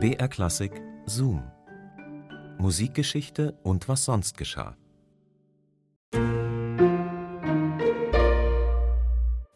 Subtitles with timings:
[0.00, 1.42] BR Klassik Zoom.
[2.58, 4.76] Musikgeschichte und was sonst geschah.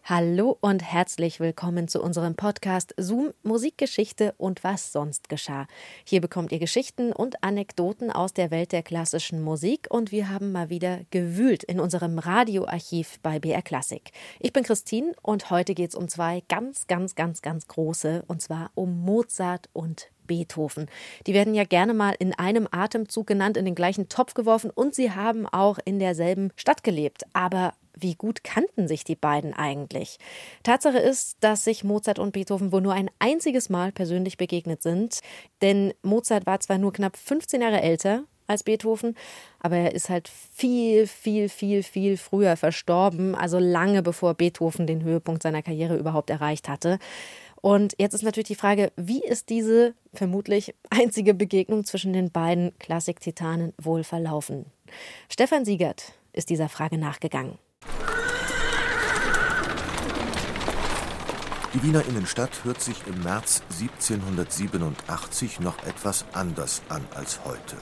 [0.04, 5.69] Hallo und herzlich willkommen zu unserem Podcast Zoom Musikgeschichte und was sonst geschah.
[6.04, 10.51] Hier bekommt ihr Geschichten und Anekdoten aus der Welt der klassischen Musik und wir haben
[10.51, 14.11] mal wieder gewühlt in unserem Radioarchiv bei BR Klassik.
[14.40, 18.43] Ich bin Christine und heute geht es um zwei ganz, ganz, ganz, ganz große und
[18.43, 20.87] zwar um Mozart und Beethoven.
[21.27, 24.95] Die werden ja gerne mal in einem Atemzug genannt, in den gleichen Topf geworfen und
[24.95, 27.25] sie haben auch in derselben Stadt gelebt.
[27.35, 30.17] Aber wie gut kannten sich die beiden eigentlich?
[30.63, 35.21] Tatsache ist, dass sich Mozart und Beethoven wohl nur ein einziges Mal persönlich begegnet sind,
[35.61, 39.15] denn Mozart war zwar nur knapp 15 Jahre älter als Beethoven,
[39.61, 45.03] aber er ist halt viel, viel, viel, viel früher verstorben, also lange bevor Beethoven den
[45.03, 46.99] Höhepunkt seiner Karriere überhaupt erreicht hatte.
[47.62, 52.77] Und jetzt ist natürlich die Frage, wie ist diese vermutlich einzige Begegnung zwischen den beiden
[52.79, 54.66] Klassik-Titanen wohl verlaufen?
[55.30, 57.59] Stefan Siegert ist dieser Frage nachgegangen.
[61.73, 67.77] Die Wiener Innenstadt hört sich im März 1787 noch etwas anders an als heute.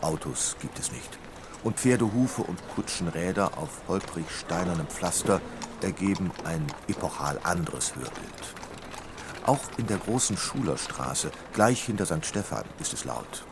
[0.00, 1.18] Autos gibt es nicht.
[1.62, 5.42] Und Pferdehufe und Kutschenräder auf holprig steinernem Pflaster
[5.82, 8.59] ergeben ein epochal anderes Hörbild.
[9.46, 12.24] Auch in der großen Schulerstraße, gleich hinter St.
[12.24, 13.44] Stephan, ist es laut.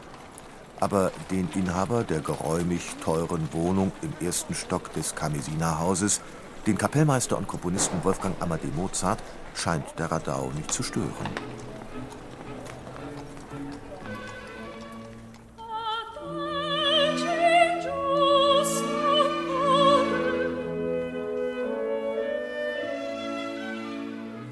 [0.80, 6.20] Aber den Inhaber der geräumig teuren Wohnung im ersten Stock des Kamesinerhauses,
[6.66, 9.22] den Kapellmeister und Komponisten Wolfgang Amadee Mozart,
[9.54, 11.57] scheint der Radau nicht zu stören.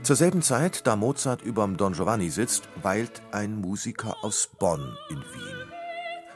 [0.07, 5.17] Zur selben Zeit, da Mozart überm Don Giovanni sitzt, weilt ein Musiker aus Bonn in
[5.17, 5.73] Wien.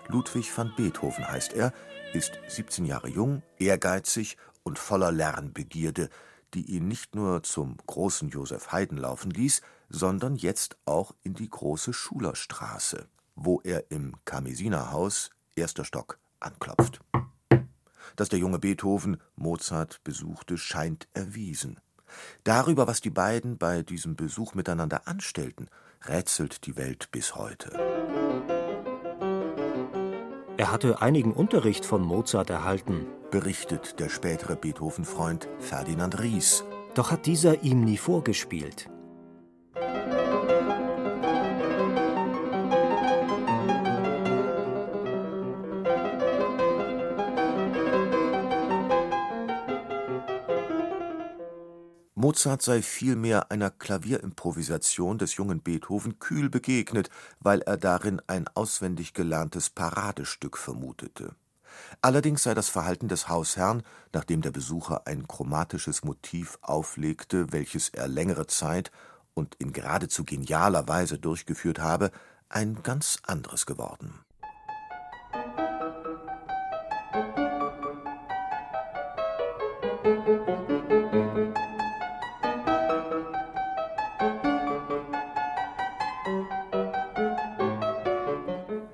[0.09, 1.73] Ludwig van Beethoven heißt er,
[2.13, 6.09] ist 17 Jahre jung, ehrgeizig und voller Lernbegierde,
[6.53, 11.49] die ihn nicht nur zum großen Joseph Haydn laufen ließ, sondern jetzt auch in die
[11.49, 17.03] große Schulerstraße, wo er im Kamesinerhaus, erster Stock, anklopft.
[18.17, 21.79] Dass der junge Beethoven Mozart besuchte, scheint erwiesen.
[22.45, 25.69] Darüber, was die beiden bei diesem Besuch miteinander anstellten,
[26.07, 27.71] rätselt die Welt bis heute.
[30.57, 36.65] Er hatte einigen Unterricht von Mozart erhalten, berichtet der spätere Beethoven-Freund Ferdinand Ries.
[36.95, 38.91] Doch hat dieser ihm nie vorgespielt.
[52.31, 57.11] Mozart sei vielmehr einer Klavierimprovisation des jungen Beethoven kühl begegnet,
[57.41, 61.35] weil er darin ein auswendig gelerntes Paradestück vermutete.
[62.03, 63.83] Allerdings sei das Verhalten des Hausherrn,
[64.13, 68.93] nachdem der Besucher ein chromatisches Motiv auflegte, welches er längere Zeit
[69.35, 72.13] und in geradezu genialer Weise durchgeführt habe,
[72.49, 74.21] ein ganz anderes geworden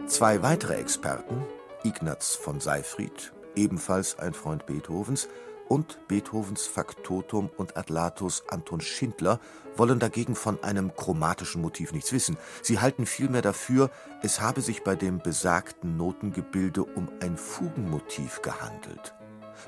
[0.06, 1.42] Zwei weitere Experten,
[1.82, 5.28] Ignaz von Seyfried, ebenfalls ein Freund Beethovens,
[5.68, 9.40] und Beethovens Faktotum und Adlatus Anton Schindler
[9.76, 12.36] wollen dagegen von einem chromatischen Motiv nichts wissen.
[12.62, 13.90] Sie halten vielmehr dafür,
[14.22, 19.12] es habe sich bei dem besagten Notengebilde um ein Fugenmotiv gehandelt.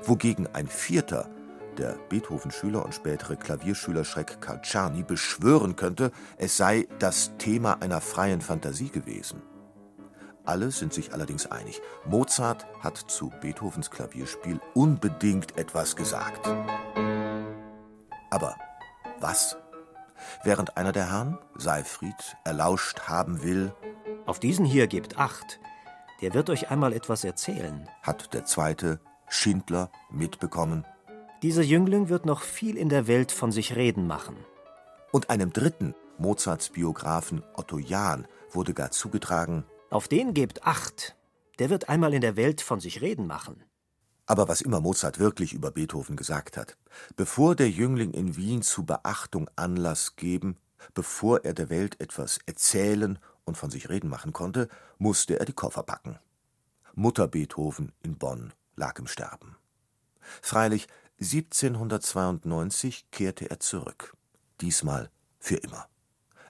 [0.03, 1.29] Wogegen ein vierter,
[1.77, 7.99] der Beethoven-Schüler und spätere Klavierschüler Schreck Karl Czarny beschwören könnte, es sei das Thema einer
[7.99, 9.41] freien Fantasie gewesen.
[10.45, 16.47] Alle sind sich allerdings einig, Mozart hat zu Beethovens Klavierspiel unbedingt etwas gesagt.
[18.29, 18.55] Aber
[19.19, 19.57] was?
[20.43, 23.73] Während einer der Herren, Seyfried, erlauscht haben will,
[24.25, 25.59] Auf diesen hier gebt acht,
[26.21, 30.85] der wird euch einmal etwas erzählen, hat der zweite, Schindler, mitbekommen.
[31.41, 34.35] Dieser Jüngling wird noch viel in der Welt von sich reden machen.
[35.11, 41.15] Und einem dritten, Mozarts Biografen Otto Jahn, wurde gar zugetragen, auf den gebt acht.
[41.59, 43.63] Der wird einmal in der Welt von sich reden machen.
[44.25, 46.77] Aber was immer Mozart wirklich über Beethoven gesagt hat,
[47.15, 50.57] bevor der Jüngling in Wien zu Beachtung Anlass geben,
[50.93, 54.69] bevor er der Welt etwas erzählen und von sich reden machen konnte,
[54.99, 56.19] musste er die Koffer packen.
[56.93, 59.55] Mutter Beethoven in Bonn lag im Sterben.
[60.41, 60.87] Freilich,
[61.19, 64.15] 1792 kehrte er zurück.
[64.61, 65.09] Diesmal
[65.39, 65.87] für immer.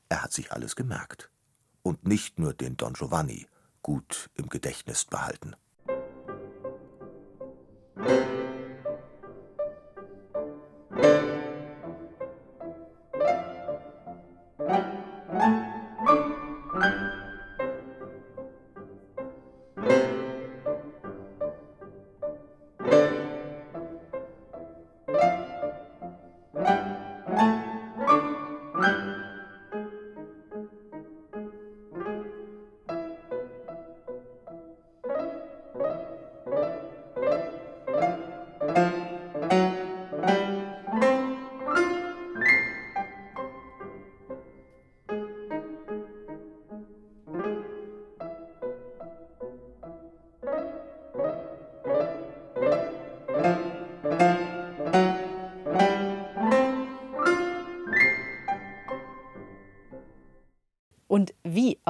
[0.10, 1.29] Er hat sich alles gemerkt
[1.84, 3.48] und nicht nur den Don Giovanni
[3.82, 5.56] gut im Gedächtnis behalten.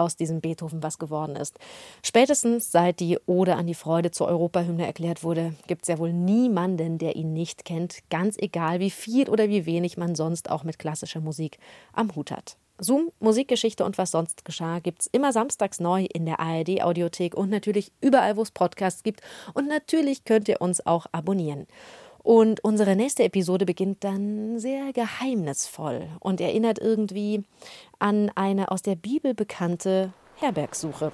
[0.10, 1.60] Aus diesem Beethoven was geworden ist.
[2.04, 6.12] Spätestens seit die Ode an die Freude zur Europahymne erklärt wurde, gibt es ja wohl
[6.12, 10.64] niemanden, der ihn nicht kennt, ganz egal, wie viel oder wie wenig man sonst auch
[10.64, 11.60] mit klassischer Musik
[11.94, 12.58] am Hut hat.
[12.80, 17.50] Zoom, Musikgeschichte und was sonst geschah, gibt es immer samstags neu in der ARD-Audiothek und
[17.50, 19.22] natürlich überall, wo es Podcasts gibt.
[19.54, 21.68] Und natürlich könnt ihr uns auch abonnieren.
[22.24, 27.44] Und unsere nächste Episode beginnt dann sehr geheimnisvoll und erinnert irgendwie
[27.98, 31.12] an eine aus der Bibel bekannte Herbergsuche.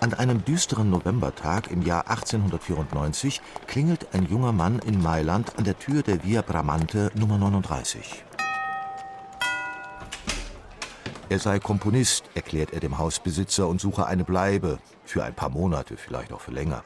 [0.00, 5.78] An einem düsteren Novembertag im Jahr 1894 klingelt ein junger Mann in Mailand an der
[5.78, 8.24] Tür der Via Bramante Nummer 39.
[11.30, 15.96] Er sei Komponist, erklärt er dem Hausbesitzer und suche eine Bleibe, für ein paar Monate,
[15.96, 16.84] vielleicht auch für länger.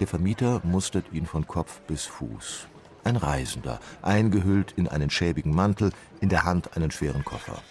[0.00, 2.66] Der Vermieter mustert ihn von Kopf bis Fuß.
[3.04, 7.62] Ein Reisender, eingehüllt in einen schäbigen Mantel, in der Hand einen schweren Koffer.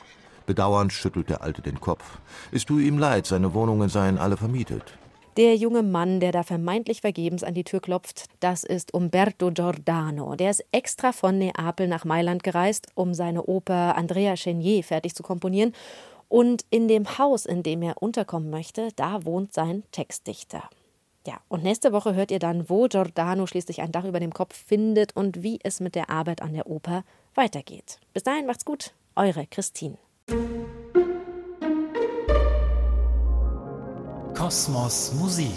[0.45, 2.19] Bedauernd schüttelt der Alte den Kopf.
[2.51, 4.97] Es tue ihm leid, seine Wohnungen seien alle vermietet.
[5.37, 10.35] Der junge Mann, der da vermeintlich vergebens an die Tür klopft, das ist Umberto Giordano.
[10.35, 15.21] Der ist extra von Neapel nach Mailand gereist, um seine Oper Andrea Chenier fertig zu
[15.21, 15.73] komponieren.
[16.27, 20.63] Und in dem Haus, in dem er unterkommen möchte, da wohnt sein Textdichter.
[21.27, 24.55] Ja, und nächste Woche hört ihr dann, wo Giordano schließlich ein Dach über dem Kopf
[24.55, 27.03] findet und wie es mit der Arbeit an der Oper
[27.35, 27.99] weitergeht.
[28.13, 29.97] Bis dahin macht's gut, eure Christine.
[34.35, 35.49] Kosmos Musik.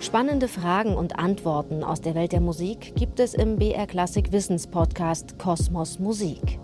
[0.00, 5.38] Spannende Fragen und Antworten aus der Welt der Musik gibt es im BR Klassik Wissenspodcast
[5.38, 6.58] Kosmos Musik.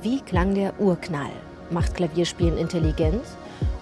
[0.00, 1.32] Wie klang der Urknall?
[1.68, 3.26] Macht Klavierspielen intelligent?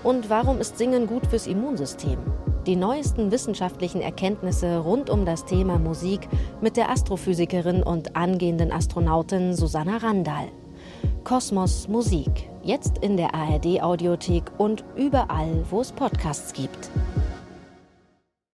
[0.03, 2.19] Und warum ist Singen gut fürs Immunsystem?
[2.67, 6.29] Die neuesten wissenschaftlichen Erkenntnisse rund um das Thema Musik
[6.61, 10.47] mit der Astrophysikerin und angehenden Astronautin Susanna Randall.
[11.25, 16.91] Kosmos Musik, jetzt in der ARD Audiothek und überall, wo es Podcasts gibt.